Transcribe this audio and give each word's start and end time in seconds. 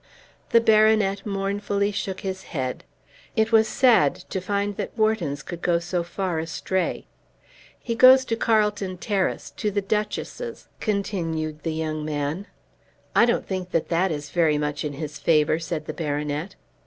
The 0.49 0.59
baronet 0.61 1.27
mournfully 1.27 1.91
shook 1.91 2.21
his 2.21 2.41
head. 2.57 2.83
It 3.35 3.51
was 3.51 3.67
sad 3.67 4.15
to 4.31 4.41
find 4.41 4.75
that 4.77 4.97
Whartons 4.97 5.43
could 5.43 5.61
go 5.61 5.77
so 5.77 6.01
far 6.01 6.39
astray. 6.39 7.05
"He 7.77 7.93
goes 7.93 8.25
to 8.25 8.35
Carlton 8.35 8.97
Terrace, 8.97 9.51
to 9.57 9.69
the 9.69 9.79
Duchess's," 9.79 10.69
continued 10.79 11.61
the 11.61 11.73
young 11.73 12.03
man. 12.03 12.47
"I 13.15 13.25
don't 13.25 13.45
think 13.45 13.69
that 13.73 13.89
that 13.89 14.11
is 14.11 14.31
very 14.31 14.57
much 14.57 14.83
in 14.83 14.93
his 14.93 15.19
favour," 15.19 15.59
said 15.59 15.85
the 15.85 15.93
baronet. 15.93 16.55